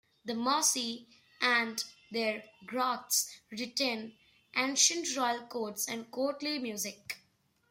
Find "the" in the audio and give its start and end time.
0.25-0.33